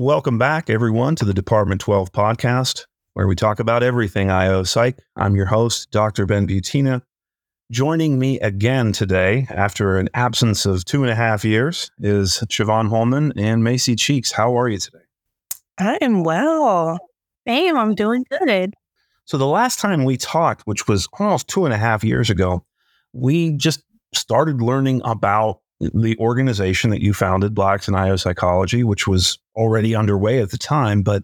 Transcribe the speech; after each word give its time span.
Welcome 0.00 0.38
back, 0.38 0.70
everyone, 0.70 1.16
to 1.16 1.24
the 1.24 1.34
Department 1.34 1.80
12 1.80 2.12
podcast, 2.12 2.86
where 3.14 3.26
we 3.26 3.34
talk 3.34 3.58
about 3.58 3.82
everything 3.82 4.30
IO 4.30 4.62
Psych. 4.62 4.96
I'm 5.16 5.34
your 5.34 5.46
host, 5.46 5.90
Dr. 5.90 6.24
Ben 6.24 6.46
Butina. 6.46 7.02
Joining 7.72 8.16
me 8.16 8.38
again 8.38 8.92
today, 8.92 9.48
after 9.50 9.98
an 9.98 10.08
absence 10.14 10.66
of 10.66 10.84
two 10.84 11.02
and 11.02 11.10
a 11.10 11.16
half 11.16 11.44
years, 11.44 11.90
is 11.98 12.44
Shavonne 12.48 12.88
Holman 12.88 13.32
and 13.36 13.64
Macy 13.64 13.96
Cheeks. 13.96 14.30
How 14.30 14.56
are 14.56 14.68
you 14.68 14.78
today? 14.78 15.02
I 15.80 15.98
am 16.00 16.22
well. 16.22 17.00
Same, 17.44 17.76
I'm 17.76 17.96
doing 17.96 18.24
good. 18.30 18.74
So, 19.24 19.36
the 19.36 19.48
last 19.48 19.80
time 19.80 20.04
we 20.04 20.16
talked, 20.16 20.62
which 20.64 20.86
was 20.86 21.08
almost 21.18 21.48
two 21.48 21.64
and 21.64 21.74
a 21.74 21.76
half 21.76 22.04
years 22.04 22.30
ago, 22.30 22.64
we 23.12 23.50
just 23.56 23.82
started 24.14 24.62
learning 24.62 25.02
about 25.04 25.58
the 25.80 26.16
organization 26.18 26.90
that 26.90 27.02
you 27.02 27.14
founded, 27.14 27.54
Blacks 27.54 27.88
in 27.88 27.94
IO 27.94 28.16
Psychology, 28.16 28.82
which 28.82 29.06
was 29.06 29.38
already 29.54 29.94
underway 29.94 30.40
at 30.40 30.50
the 30.50 30.58
time. 30.58 31.02
But 31.02 31.22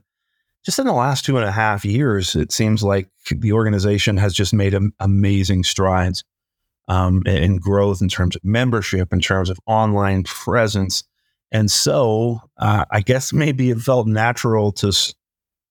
just 0.64 0.78
in 0.78 0.86
the 0.86 0.92
last 0.92 1.24
two 1.24 1.36
and 1.36 1.46
a 1.46 1.52
half 1.52 1.84
years, 1.84 2.34
it 2.34 2.52
seems 2.52 2.82
like 2.82 3.08
the 3.30 3.52
organization 3.52 4.16
has 4.16 4.32
just 4.32 4.54
made 4.54 4.76
amazing 5.00 5.64
strides 5.64 6.24
um, 6.88 7.22
in 7.26 7.58
growth 7.58 8.00
in 8.00 8.08
terms 8.08 8.36
of 8.36 8.44
membership, 8.44 9.12
in 9.12 9.20
terms 9.20 9.50
of 9.50 9.58
online 9.66 10.22
presence. 10.22 11.04
And 11.50 11.70
so 11.70 12.40
uh, 12.58 12.84
I 12.90 13.00
guess 13.00 13.32
maybe 13.32 13.70
it 13.70 13.78
felt 13.78 14.06
natural 14.06 14.72
to, 14.72 14.92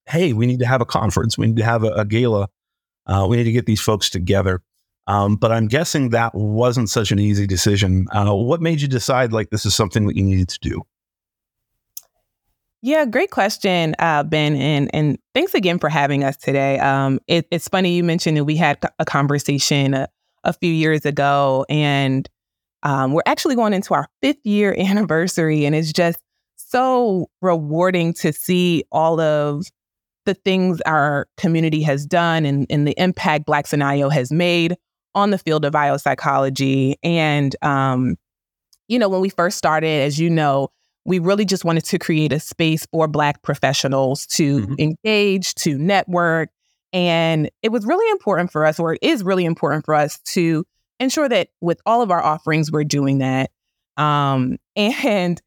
hey, 0.08 0.34
we 0.34 0.46
need 0.46 0.60
to 0.60 0.66
have 0.66 0.82
a 0.82 0.86
conference, 0.86 1.38
we 1.38 1.48
need 1.48 1.58
to 1.58 1.66
have 1.66 1.84
a, 1.84 1.92
a 1.94 2.06
gala, 2.06 2.50
uh, 3.06 3.26
we 3.30 3.38
need 3.38 3.44
to 3.46 3.52
get 3.52 3.66
these 3.66 3.82
folks 3.82 4.10
together. 4.10 4.62
Um, 5.08 5.36
but 5.36 5.52
I'm 5.52 5.68
guessing 5.68 6.10
that 6.10 6.34
wasn't 6.34 6.90
such 6.90 7.12
an 7.12 7.20
easy 7.20 7.46
decision. 7.46 8.08
Uh, 8.12 8.34
what 8.34 8.62
made 8.62 8.82
you 8.82 8.88
decide 8.88 9.34
like 9.34 9.50
this 9.50 9.66
is 9.66 9.76
something 9.76 10.08
that 10.08 10.16
you 10.16 10.24
needed 10.24 10.48
to 10.50 10.60
do? 10.62 10.82
Yeah, 12.82 13.06
great 13.06 13.32
question, 13.32 13.96
uh, 14.00 14.24
Ben, 14.24 14.58
and 14.58 14.90
and 14.94 15.18
thanks 15.34 15.54
again 15.54 15.80
for 15.80 15.88
having 15.88 16.26
us 16.26 16.36
today. 16.36 16.80
Um, 16.80 17.20
it, 17.28 17.48
it's 17.50 17.70
funny 17.70 17.96
you 17.96 18.04
mentioned 18.04 18.36
that 18.36 18.44
we 18.44 18.58
had 18.58 18.78
a 19.00 19.06
conversation 19.06 19.94
a, 19.94 20.10
a 20.44 20.52
few 20.52 20.72
years 20.72 21.06
ago, 21.06 21.66
and 21.70 22.30
um, 22.84 23.14
we're 23.14 23.22
actually 23.26 23.56
going 23.56 23.72
into 23.72 23.94
our 23.94 24.10
fifth 24.22 24.46
year 24.46 24.76
anniversary, 24.78 25.64
and 25.64 25.76
it's 25.76 25.94
just 25.94 26.20
so 26.58 27.30
rewarding 27.42 28.14
to 28.16 28.34
see 28.34 28.84
all 28.92 29.22
of 29.22 29.66
the 30.26 30.34
things 30.34 30.82
our 30.82 31.28
community 31.38 31.84
has 31.84 32.06
done 32.06 32.46
and, 32.46 32.66
and 32.70 32.88
the 32.88 32.96
impact 32.98 33.46
Blacks 33.46 33.74
in 33.74 33.82
IO 33.82 34.10
has 34.10 34.32
made 34.32 34.76
on 35.16 35.30
the 35.30 35.38
field 35.38 35.66
of 35.66 35.74
biopsychology. 35.74 36.96
And, 37.04 37.56
um, 37.62 38.16
you 38.88 39.00
know, 39.00 39.10
when 39.10 39.22
we 39.22 39.30
first 39.30 39.58
started, 39.58 40.02
as 40.02 40.20
you 40.20 40.30
know, 40.30 40.70
we 41.06 41.20
really 41.20 41.46
just 41.46 41.66
wanted 41.66 41.84
to 41.86 42.00
create 42.00 42.32
a 42.32 42.40
space 42.40 42.86
for 42.92 43.08
Black 43.08 43.42
professionals 43.42 44.26
to 44.28 44.62
mm-hmm. 44.62 44.76
engage, 44.80 45.54
to 45.56 45.78
network. 45.78 46.50
And 46.94 47.50
it 47.62 47.72
was 47.72 47.86
really 47.86 48.10
important 48.12 48.52
for 48.52 48.66
us, 48.66 48.80
or 48.80 48.94
it 48.94 49.00
is 49.02 49.24
really 49.24 49.46
important 49.46 49.86
for 49.86 49.96
us 49.96 50.20
to 50.30 50.66
ensure 51.00 51.28
that 51.28 51.50
with 51.60 51.82
all 51.86 52.02
of 52.02 52.12
our 52.12 52.24
offerings, 52.24 52.72
we're 52.72 52.84
doing 52.84 53.18
that. 53.20 53.52
Um, 53.98 54.58
and, 54.76 55.42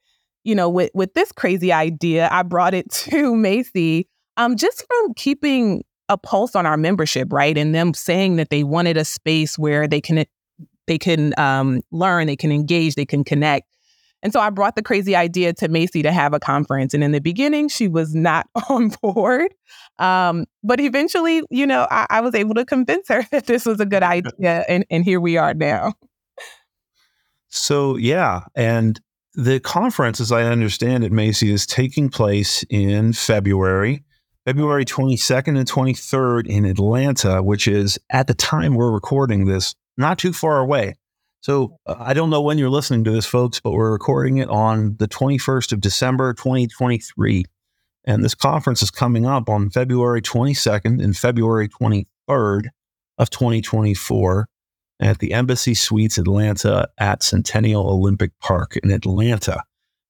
you 0.44 0.54
know, 0.54 0.68
with, 0.68 0.90
with 0.94 1.14
this 1.14 1.32
crazy 1.32 1.72
idea, 1.72 2.28
I 2.30 2.42
brought 2.42 2.74
it 2.74 2.90
to 2.92 3.34
Macy 3.34 4.08
um, 4.36 4.56
just 4.56 4.84
from 4.86 5.14
keeping 5.14 5.82
a 6.08 6.16
pulse 6.16 6.54
on 6.54 6.66
our 6.66 6.76
membership, 6.76 7.32
right? 7.32 7.56
And 7.56 7.74
them 7.74 7.94
saying 7.94 8.36
that 8.36 8.50
they 8.50 8.64
wanted 8.64 8.96
a 8.96 9.04
space 9.04 9.58
where 9.58 9.88
they 9.88 10.00
can 10.00 10.24
they 10.86 10.98
can 10.98 11.34
um, 11.36 11.82
learn, 11.90 12.26
they 12.26 12.36
can 12.36 12.52
engage, 12.52 12.94
they 12.94 13.04
can 13.04 13.24
connect. 13.24 13.66
And 14.22 14.32
so 14.32 14.40
I 14.40 14.50
brought 14.50 14.76
the 14.76 14.82
crazy 14.82 15.14
idea 15.14 15.52
to 15.54 15.68
Macy 15.68 16.02
to 16.02 16.10
have 16.10 16.32
a 16.32 16.40
conference. 16.40 16.94
And 16.94 17.04
in 17.04 17.12
the 17.12 17.20
beginning, 17.20 17.68
she 17.68 17.86
was 17.86 18.14
not 18.14 18.46
on 18.68 18.88
board. 19.02 19.54
Um, 19.98 20.46
but 20.62 20.80
eventually, 20.80 21.42
you 21.50 21.66
know, 21.66 21.86
I, 21.90 22.06
I, 22.10 22.20
was 22.20 22.34
able 22.34 22.54
to 22.54 22.64
convince 22.64 23.08
her 23.08 23.26
that 23.30 23.46
this 23.46 23.64
was 23.64 23.80
a 23.80 23.86
good 23.86 24.02
idea. 24.02 24.64
And, 24.68 24.84
and 24.90 25.04
here 25.04 25.20
we 25.20 25.36
are 25.36 25.54
now. 25.54 25.94
So, 27.48 27.96
yeah. 27.96 28.40
And 28.54 29.00
the 29.34 29.60
conference, 29.60 30.20
as 30.20 30.32
I 30.32 30.42
understand 30.44 31.04
it, 31.04 31.12
Macy, 31.12 31.50
is 31.50 31.66
taking 31.66 32.08
place 32.08 32.64
in 32.68 33.12
February. 33.12 34.02
February 34.46 34.84
22nd 34.84 35.58
and 35.58 35.68
23rd 35.68 36.46
in 36.46 36.64
Atlanta, 36.64 37.42
which 37.42 37.66
is 37.66 37.98
at 38.10 38.28
the 38.28 38.34
time 38.34 38.76
we're 38.76 38.92
recording 38.92 39.46
this, 39.46 39.74
not 39.96 40.20
too 40.20 40.32
far 40.32 40.60
away. 40.60 40.94
So 41.40 41.78
uh, 41.84 41.96
I 41.98 42.14
don't 42.14 42.30
know 42.30 42.40
when 42.40 42.56
you're 42.56 42.70
listening 42.70 43.02
to 43.04 43.10
this, 43.10 43.26
folks, 43.26 43.58
but 43.58 43.72
we're 43.72 43.90
recording 43.90 44.36
it 44.36 44.48
on 44.48 44.96
the 44.98 45.08
21st 45.08 45.72
of 45.72 45.80
December, 45.80 46.32
2023. 46.32 47.44
And 48.04 48.24
this 48.24 48.36
conference 48.36 48.82
is 48.84 48.90
coming 48.92 49.26
up 49.26 49.48
on 49.48 49.68
February 49.68 50.22
22nd 50.22 51.02
and 51.02 51.16
February 51.16 51.68
23rd 51.68 52.68
of 53.18 53.30
2024 53.30 54.48
at 55.00 55.18
the 55.18 55.32
Embassy 55.32 55.74
Suites 55.74 56.18
Atlanta 56.18 56.88
at 56.98 57.24
Centennial 57.24 57.90
Olympic 57.90 58.30
Park 58.38 58.76
in 58.76 58.92
Atlanta. 58.92 59.64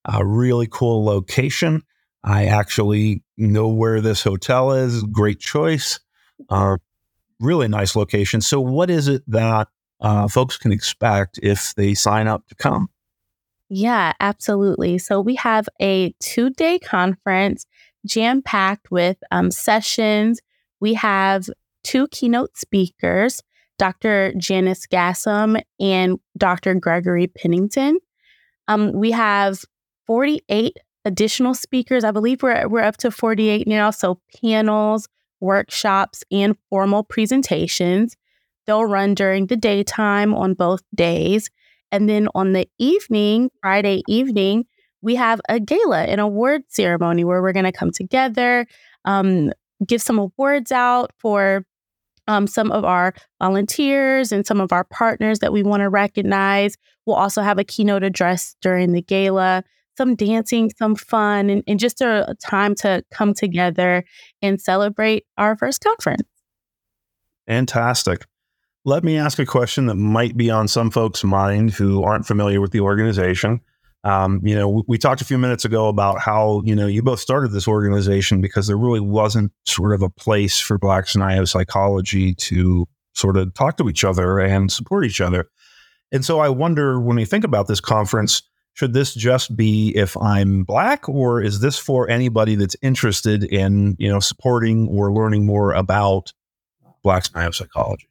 A 0.04 0.26
really 0.26 0.68
cool 0.70 1.06
location. 1.06 1.82
I 2.26 2.46
actually 2.46 3.22
know 3.36 3.68
where 3.68 4.00
this 4.00 4.24
hotel 4.24 4.72
is. 4.72 5.04
Great 5.04 5.38
choice. 5.38 6.00
Uh, 6.50 6.76
really 7.40 7.68
nice 7.68 7.94
location. 7.94 8.40
So, 8.40 8.60
what 8.60 8.90
is 8.90 9.06
it 9.06 9.22
that 9.28 9.68
uh, 10.00 10.26
folks 10.26 10.58
can 10.58 10.72
expect 10.72 11.38
if 11.42 11.74
they 11.76 11.94
sign 11.94 12.26
up 12.26 12.48
to 12.48 12.56
come? 12.56 12.90
Yeah, 13.68 14.12
absolutely. 14.20 14.98
So, 14.98 15.20
we 15.20 15.36
have 15.36 15.68
a 15.80 16.14
two 16.20 16.50
day 16.50 16.80
conference 16.80 17.66
jam 18.04 18.42
packed 18.42 18.90
with 18.90 19.18
um, 19.30 19.52
sessions. 19.52 20.40
We 20.80 20.94
have 20.94 21.48
two 21.84 22.08
keynote 22.08 22.56
speakers, 22.56 23.40
Dr. 23.78 24.34
Janice 24.36 24.86
Gassam 24.86 25.60
and 25.78 26.18
Dr. 26.36 26.74
Gregory 26.74 27.28
Pennington. 27.28 27.98
Um, 28.66 28.92
we 28.92 29.12
have 29.12 29.60
48 30.06 30.76
additional 31.06 31.54
speakers. 31.54 32.04
I 32.04 32.10
believe 32.10 32.42
we're, 32.42 32.68
we're 32.68 32.82
up 32.82 32.96
to 32.98 33.10
48 33.10 33.66
now. 33.66 33.90
So 33.90 34.20
panels, 34.42 35.08
workshops, 35.40 36.24
and 36.30 36.56
formal 36.68 37.04
presentations. 37.04 38.16
They'll 38.66 38.84
run 38.84 39.14
during 39.14 39.46
the 39.46 39.56
daytime 39.56 40.34
on 40.34 40.54
both 40.54 40.82
days. 40.94 41.48
And 41.92 42.08
then 42.08 42.28
on 42.34 42.52
the 42.52 42.68
evening, 42.78 43.50
Friday 43.62 44.02
evening, 44.08 44.66
we 45.00 45.14
have 45.14 45.40
a 45.48 45.60
gala, 45.60 46.02
an 46.02 46.18
award 46.18 46.62
ceremony 46.68 47.22
where 47.22 47.40
we're 47.40 47.52
going 47.52 47.64
to 47.64 47.72
come 47.72 47.92
together, 47.92 48.66
um, 49.04 49.52
give 49.86 50.02
some 50.02 50.18
awards 50.18 50.72
out 50.72 51.12
for 51.18 51.64
um, 52.26 52.48
some 52.48 52.72
of 52.72 52.84
our 52.84 53.14
volunteers 53.40 54.32
and 54.32 54.44
some 54.44 54.60
of 54.60 54.72
our 54.72 54.82
partners 54.82 55.38
that 55.38 55.52
we 55.52 55.62
want 55.62 55.82
to 55.82 55.88
recognize. 55.88 56.76
We'll 57.04 57.14
also 57.14 57.42
have 57.42 57.58
a 57.58 57.64
keynote 57.64 58.02
address 58.02 58.56
during 58.60 58.90
the 58.90 59.02
gala 59.02 59.62
some 59.96 60.14
dancing, 60.14 60.70
some 60.76 60.94
fun, 60.94 61.50
and, 61.50 61.62
and 61.66 61.78
just 61.78 62.00
a, 62.00 62.36
time 62.42 62.74
to 62.76 63.02
come 63.12 63.34
together 63.34 64.04
and 64.42 64.60
celebrate 64.60 65.24
our 65.38 65.56
first 65.56 65.82
conference. 65.82 66.22
Fantastic. 67.46 68.26
Let 68.84 69.04
me 69.04 69.16
ask 69.16 69.38
a 69.38 69.46
question 69.46 69.86
that 69.86 69.96
might 69.96 70.36
be 70.36 70.50
on 70.50 70.68
some 70.68 70.90
folks' 70.90 71.24
mind 71.24 71.72
who 71.72 72.02
aren't 72.02 72.26
familiar 72.26 72.60
with 72.60 72.72
the 72.72 72.80
organization. 72.80 73.60
Um, 74.04 74.40
you 74.44 74.54
know, 74.54 74.68
we, 74.68 74.82
we, 74.86 74.98
talked 74.98 75.20
a 75.20 75.24
few 75.24 75.38
minutes 75.38 75.64
ago 75.64 75.88
about 75.88 76.20
how 76.20 76.62
you 76.64 76.76
know 76.76 76.86
you 76.86 77.02
both 77.02 77.18
started 77.18 77.50
this 77.50 77.66
organization 77.66 78.40
because 78.40 78.68
there 78.68 78.76
really 78.76 79.00
wasn't 79.00 79.50
sort 79.64 79.92
of 79.92 80.02
a 80.02 80.10
place 80.10 80.60
for 80.60 80.78
Blacks 80.78 81.16
in 81.16 81.22
IO 81.22 81.44
psychology 81.44 82.32
to 82.34 82.86
sort 83.14 83.36
of 83.36 83.52
talk 83.54 83.76
to 83.78 83.88
each 83.88 84.04
other 84.04 84.38
and 84.38 84.70
support 84.70 85.04
each 85.04 85.20
other. 85.20 85.48
And 86.12 86.24
so 86.24 86.38
I 86.38 86.48
wonder 86.50 87.00
when 87.00 87.16
we 87.16 87.24
think 87.24 87.42
about 87.42 87.66
this 87.66 87.80
conference, 87.80 88.42
should 88.76 88.92
this 88.92 89.14
just 89.14 89.56
be 89.56 89.88
if 89.96 90.16
I'm 90.18 90.62
black, 90.62 91.08
or 91.08 91.42
is 91.42 91.60
this 91.60 91.78
for 91.78 92.10
anybody 92.10 92.56
that's 92.56 92.76
interested 92.82 93.42
in 93.42 93.96
you 93.98 94.08
know 94.08 94.20
supporting 94.20 94.86
or 94.88 95.12
learning 95.12 95.46
more 95.46 95.72
about 95.72 96.32
Black 97.02 97.24
psychology? 97.24 98.08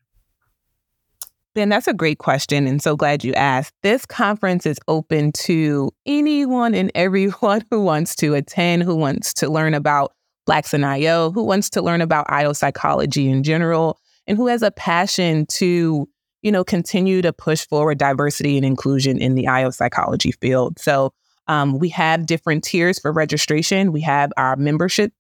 Ben, 1.54 1.70
that's 1.70 1.88
a 1.88 1.94
great 1.94 2.18
question, 2.18 2.66
and 2.66 2.82
so 2.82 2.96
glad 2.96 3.24
you 3.24 3.34
asked. 3.34 3.74
This 3.84 4.08
conference 4.08 4.66
is 4.66 4.80
open 4.88 5.32
to 5.34 5.92
anyone 6.08 6.74
and 6.74 6.92
everyone 6.96 7.64
who 7.70 7.84
wants 7.84 8.16
to 8.16 8.34
attend, 8.34 8.82
who 8.84 8.96
wants 8.96 9.36
to 9.36 9.50
learn 9.50 9.76
about 9.76 10.14
Blacks 10.48 10.74
in 10.74 10.84
IO, 10.84 11.30
who 11.32 11.44
wants 11.44 11.70
to 11.72 11.82
learn 11.82 12.02
about 12.02 12.26
IO 12.30 12.54
psychology 12.54 13.30
in 13.30 13.44
general, 13.44 14.00
and 14.26 14.36
who 14.36 14.48
has 14.48 14.64
a 14.64 14.72
passion 14.72 15.46
to 15.48 16.10
you 16.46 16.52
know, 16.52 16.64
continue 16.64 17.24
to 17.24 17.34
push 17.34 17.66
forward 17.66 17.98
diversity 17.98 18.56
and 18.56 18.64
inclusion 18.64 19.18
in 19.18 19.34
the 19.34 19.48
IO 19.48 19.72
psychology 19.72 20.32
field. 20.32 20.78
So 20.78 21.12
um, 21.48 21.80
we 21.80 21.90
have 21.90 22.28
different 22.28 22.64
tiers 22.64 23.00
for 23.00 23.12
registration. 23.12 23.92
We 23.92 24.02
have 24.02 24.32
our 24.38 24.56
membership, 24.56 25.12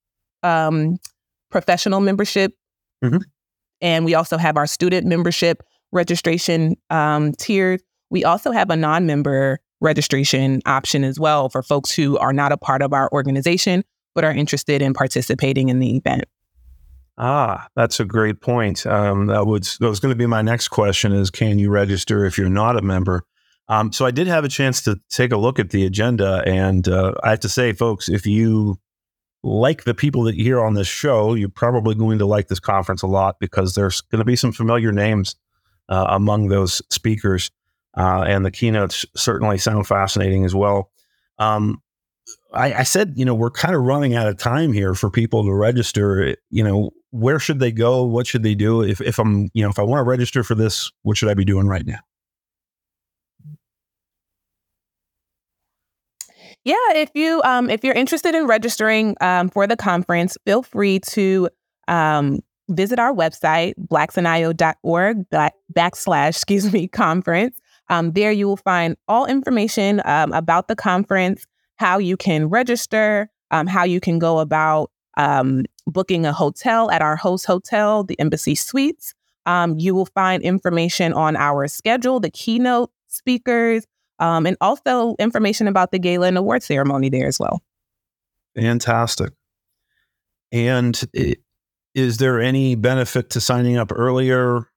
um, 0.43 0.97
professional 1.49 1.99
membership, 1.99 2.53
mm-hmm. 3.03 3.17
and 3.81 4.05
we 4.05 4.13
also 4.13 4.37
have 4.37 4.55
our 4.55 4.67
student 4.67 5.07
membership 5.07 5.63
registration 5.91 6.75
um, 6.91 7.31
tier. 7.31 7.79
We 8.11 8.23
also 8.23 8.51
have 8.51 8.69
a 8.69 8.75
non-member 8.75 9.59
registration 9.81 10.61
option 10.67 11.03
as 11.03 11.19
well 11.19 11.49
for 11.49 11.63
folks 11.63 11.91
who 11.91 12.19
are 12.19 12.33
not 12.33 12.51
a 12.51 12.57
part 12.57 12.83
of 12.83 12.93
our 12.93 13.09
organization 13.11 13.83
but 14.13 14.23
are 14.23 14.31
interested 14.31 14.81
in 14.81 14.93
participating 14.93 15.69
in 15.69 15.79
the 15.79 15.97
event. 15.97 16.23
Ah, 17.17 17.67
that's 17.75 17.99
a 17.99 18.05
great 18.05 18.41
point. 18.41 18.85
Um, 18.85 19.27
that 19.27 19.45
was 19.45 19.77
that 19.79 19.87
was 19.87 19.99
going 19.99 20.11
to 20.11 20.17
be 20.17 20.25
my 20.25 20.41
next 20.41 20.67
question: 20.67 21.13
is 21.13 21.29
can 21.29 21.59
you 21.59 21.69
register 21.69 22.25
if 22.25 22.37
you're 22.37 22.49
not 22.49 22.77
a 22.77 22.81
member? 22.81 23.23
Um, 23.67 23.91
so 23.91 24.05
I 24.05 24.11
did 24.11 24.27
have 24.27 24.43
a 24.43 24.49
chance 24.49 24.81
to 24.83 24.99
take 25.09 25.31
a 25.31 25.37
look 25.37 25.57
at 25.57 25.69
the 25.69 25.85
agenda, 25.85 26.43
and 26.45 26.87
uh, 26.87 27.13
I 27.23 27.31
have 27.31 27.39
to 27.41 27.49
say, 27.49 27.73
folks, 27.73 28.09
if 28.09 28.25
you 28.25 28.79
like 29.43 29.85
the 29.85 29.93
people 29.93 30.23
that 30.23 30.35
you 30.35 30.43
hear 30.43 30.59
on 30.59 30.73
this 30.73 30.87
show, 30.87 31.35
you're 31.35 31.49
probably 31.49 31.95
going 31.95 32.19
to 32.19 32.25
like 32.25 32.47
this 32.47 32.59
conference 32.59 33.01
a 33.01 33.07
lot 33.07 33.39
because 33.39 33.75
there's 33.75 34.01
going 34.01 34.19
to 34.19 34.25
be 34.25 34.35
some 34.35 34.51
familiar 34.51 34.91
names 34.91 35.35
uh, 35.87 36.07
among 36.09 36.49
those 36.49 36.81
speakers, 36.89 37.49
uh, 37.97 38.25
and 38.27 38.45
the 38.45 38.51
keynotes 38.51 39.05
certainly 39.15 39.57
sound 39.57 39.87
fascinating 39.87 40.43
as 40.43 40.53
well. 40.53 40.91
Um, 41.39 41.81
I, 42.53 42.73
I, 42.73 42.83
said, 42.83 43.13
you 43.15 43.25
know, 43.25 43.35
we're 43.35 43.51
kind 43.51 43.75
of 43.75 43.81
running 43.81 44.15
out 44.15 44.27
of 44.27 44.37
time 44.37 44.73
here 44.73 44.95
for 44.95 45.09
people 45.09 45.43
to 45.43 45.53
register. 45.53 46.35
You 46.49 46.63
know, 46.63 46.91
where 47.15 47.39
should 47.39 47.59
they 47.59 47.71
go? 47.71 48.03
What 48.03 48.27
should 48.27 48.43
they 48.43 48.55
do? 48.55 48.81
If, 48.81 48.99
if 49.01 49.19
I'm, 49.19 49.49
you 49.53 49.63
know, 49.63 49.69
if 49.69 49.79
I 49.79 49.83
want 49.83 49.99
to 49.99 50.09
register 50.09 50.43
for 50.43 50.53
this, 50.53 50.91
what 51.03 51.17
should 51.17 51.29
I 51.29 51.33
be 51.33 51.45
doing 51.45 51.67
right 51.67 51.85
now? 51.85 51.99
Yeah, 56.65 56.75
if 56.95 57.11
you 57.13 57.43
um, 57.43 57.69
if 57.69 57.83
you're 57.83 57.93
interested 57.93 58.33
in 58.33 58.47
registering 58.47 59.15
um, 59.21 59.49
for 59.49 59.67
the 59.67 59.77
conference, 59.77 60.35
feel 60.45 60.63
free 60.63 60.99
to 61.11 61.47
um, 61.87 62.39
visit 62.69 62.97
our 62.97 63.13
website 63.13 63.73
blacksinio.org 63.79 65.29
back, 65.29 65.53
backslash 65.71 66.29
excuse 66.29 66.73
me 66.73 66.87
conference. 66.87 67.59
Um, 67.89 68.13
there 68.13 68.31
you 68.31 68.47
will 68.47 68.57
find 68.57 68.97
all 69.07 69.27
information 69.27 70.01
um, 70.05 70.33
about 70.33 70.67
the 70.67 70.75
conference, 70.75 71.45
how 71.75 71.99
you 71.99 72.17
can 72.17 72.49
register, 72.49 73.29
um, 73.51 73.67
how 73.67 73.83
you 73.83 73.99
can 73.99 74.17
go 74.17 74.39
about 74.39 74.89
booking 75.87 76.25
a 76.25 76.33
hotel 76.33 76.89
at 76.91 77.01
our 77.01 77.15
host 77.15 77.45
hotel, 77.45 78.03
the 78.03 78.19
Embassy 78.19 78.55
Suites. 78.55 79.13
you 79.77 79.95
will 79.95 80.07
find 80.07 80.43
information 80.43 81.13
on 81.13 81.35
our 81.35 81.67
schedule, 81.67 82.19
the 82.19 82.29
keynote 82.29 82.91
speakers, 83.07 83.85
um, 84.19 84.45
and 84.45 84.57
also 84.61 85.15
information 85.19 85.67
about 85.67 85.91
the 85.91 85.99
gala 85.99 86.27
and 86.27 86.37
award 86.37 86.63
ceremony 86.63 87.09
there 87.09 87.27
as 87.27 87.39
well. 87.39 87.61
Fantastic. 88.55 89.33
And 90.51 91.01
is 91.93 92.17
there 92.17 92.39
any 92.39 92.75
benefit 92.75 93.31
to 93.31 93.41
signing 93.41 93.77
up 93.77 93.91
earlier? 93.93 94.67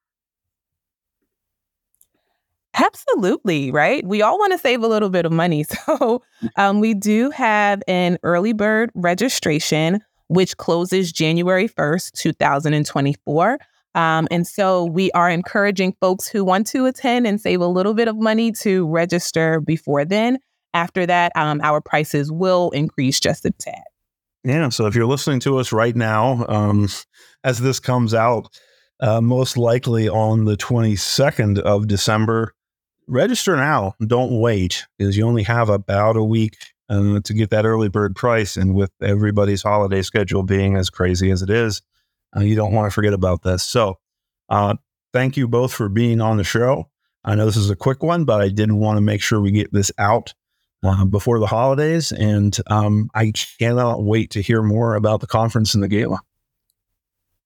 Absolutely, 2.73 3.71
right? 3.71 4.05
We 4.05 4.21
all 4.21 4.37
want 4.37 4.53
to 4.53 4.57
save 4.57 4.83
a 4.83 4.87
little 4.87 5.09
bit 5.09 5.25
of 5.25 5.31
money. 5.31 5.65
So 5.85 6.21
um, 6.55 6.79
we 6.79 6.93
do 6.93 7.29
have 7.31 7.81
an 7.87 8.17
early 8.23 8.53
bird 8.53 8.91
registration, 8.93 10.01
which 10.29 10.57
closes 10.57 11.11
January 11.11 11.67
1st, 11.67 12.13
2024. 12.13 13.59
Um, 13.95 14.27
and 14.31 14.47
so 14.47 14.85
we 14.85 15.11
are 15.11 15.29
encouraging 15.29 15.95
folks 15.99 16.27
who 16.27 16.45
want 16.45 16.67
to 16.67 16.85
attend 16.85 17.27
and 17.27 17.41
save 17.41 17.59
a 17.59 17.67
little 17.67 17.93
bit 17.93 18.07
of 18.07 18.15
money 18.15 18.51
to 18.53 18.87
register 18.87 19.59
before 19.59 20.05
then. 20.05 20.37
After 20.73 21.05
that, 21.07 21.31
um, 21.35 21.59
our 21.63 21.81
prices 21.81 22.31
will 22.31 22.69
increase 22.71 23.19
just 23.19 23.43
a 23.45 23.51
tad. 23.51 23.83
Yeah. 24.43 24.69
So 24.69 24.85
if 24.85 24.95
you're 24.95 25.07
listening 25.07 25.39
to 25.41 25.57
us 25.57 25.71
right 25.71 25.95
now, 25.95 26.45
um, 26.47 26.87
as 27.43 27.59
this 27.59 27.79
comes 27.79 28.13
out, 28.13 28.47
uh, 28.99 29.21
most 29.21 29.57
likely 29.57 30.07
on 30.07 30.45
the 30.45 30.55
22nd 30.55 31.59
of 31.59 31.87
December, 31.87 32.53
register 33.07 33.55
now. 33.55 33.95
Don't 34.05 34.39
wait 34.39 34.85
because 34.97 35.17
you 35.17 35.25
only 35.25 35.43
have 35.43 35.69
about 35.69 36.15
a 36.15 36.23
week 36.23 36.55
uh, 36.89 37.19
to 37.23 37.33
get 37.33 37.49
that 37.51 37.65
early 37.65 37.89
bird 37.89 38.15
price. 38.15 38.57
And 38.57 38.73
with 38.75 38.91
everybody's 39.01 39.63
holiday 39.63 40.01
schedule 40.01 40.43
being 40.43 40.75
as 40.75 40.89
crazy 40.89 41.31
as 41.31 41.41
it 41.41 41.49
is, 41.49 41.81
uh, 42.35 42.41
you 42.41 42.55
don't 42.55 42.73
want 42.73 42.87
to 42.87 42.93
forget 42.93 43.13
about 43.13 43.43
this. 43.43 43.63
So, 43.63 43.99
uh, 44.49 44.75
thank 45.13 45.37
you 45.37 45.47
both 45.47 45.73
for 45.73 45.89
being 45.89 46.21
on 46.21 46.37
the 46.37 46.43
show. 46.43 46.89
I 47.23 47.35
know 47.35 47.45
this 47.45 47.57
is 47.57 47.69
a 47.69 47.75
quick 47.75 48.03
one, 48.03 48.25
but 48.25 48.41
I 48.41 48.49
did 48.49 48.71
want 48.71 48.97
to 48.97 49.01
make 49.01 49.21
sure 49.21 49.41
we 49.41 49.51
get 49.51 49.73
this 49.73 49.91
out 49.97 50.33
uh, 50.83 51.05
before 51.05 51.39
the 51.39 51.47
holidays. 51.47 52.11
And 52.11 52.57
um, 52.67 53.09
I 53.13 53.33
cannot 53.59 54.03
wait 54.03 54.31
to 54.31 54.41
hear 54.41 54.61
more 54.61 54.95
about 54.95 55.21
the 55.21 55.27
conference 55.27 55.73
and 55.73 55.83
the 55.83 55.87
gala. 55.87 56.19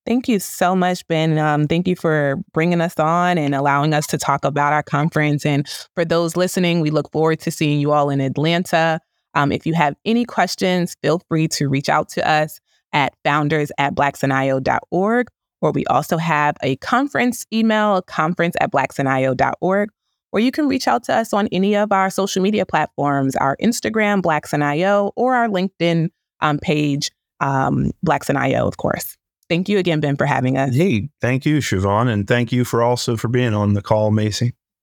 Thank 0.05 0.27
you 0.27 0.39
so 0.39 0.75
much, 0.75 1.07
Ben. 1.07 1.37
Um, 1.37 1.65
thank 1.67 1.87
you 1.87 1.95
for 1.95 2.35
bringing 2.53 2.81
us 2.81 2.99
on 2.99 3.37
and 3.37 3.55
allowing 3.55 3.93
us 3.93 4.05
to 4.07 4.17
talk 4.17 4.43
about 4.43 4.73
our 4.73 4.83
conference. 4.83 5.45
And 5.45 5.67
for 5.95 6.03
those 6.03 6.35
listening, 6.35 6.81
we 6.81 6.89
look 6.89 7.09
forward 7.11 7.39
to 7.41 7.51
seeing 7.51 7.79
you 7.79 7.93
all 7.93 8.09
in 8.09 8.19
Atlanta. 8.19 8.99
Um, 9.33 9.51
if 9.51 9.65
you 9.65 9.74
have 9.74 9.95
any 10.06 10.25
questions, 10.25 10.95
feel 11.01 11.21
free 11.27 11.47
to 11.50 11.68
reach 11.68 11.89
out 11.89 12.09
to 12.09 12.30
us 12.30 12.59
at 12.91 13.13
founders 13.24 13.71
at 13.77 13.95
blacksinio.org, 13.95 15.27
or 15.62 15.71
we 15.71 15.85
also 15.85 16.18
have 16.18 16.56
a 16.62 16.75
conference 16.77 17.45
email, 17.51 18.01
conference 18.03 18.56
at 18.62 18.71
blacksinio.org, 18.71 19.89
or 20.31 20.39
you 20.39 20.51
can 20.51 20.68
reach 20.68 20.88
out 20.88 21.03
to 21.06 21.15
us 21.15 21.33
on 21.33 21.47
any 21.51 21.75
of 21.75 21.91
our 21.91 22.09
social 22.09 22.41
media 22.41 22.65
platforms, 22.65 23.35
our 23.35 23.57
Instagram, 23.62 24.21
BlacksNIO, 24.21 25.12
or 25.15 25.36
our 25.36 25.47
LinkedIn 25.47 26.09
um, 26.41 26.59
page, 26.59 27.12
um, 27.39 27.91
BlacksNIO, 28.06 28.68
of 28.68 28.77
course. 28.77 29.15
Thank 29.50 29.69
you 29.69 29.77
again, 29.77 30.00
Ben, 30.00 30.15
for 30.15 30.25
having 30.25 30.57
us. 30.57 30.75
Hey, 30.75 31.09
thank 31.21 31.45
you, 31.45 31.57
Shavonne, 31.57 32.12
and 32.12 32.27
thank 32.27 32.51
you 32.51 32.65
for 32.65 32.81
also 32.81 33.15
for 33.15 33.27
being 33.27 33.53
on 33.53 33.74
the 33.74 33.81
call, 33.81 34.09
Macy. 34.09 34.53